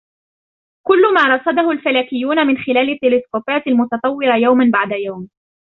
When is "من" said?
2.47-2.57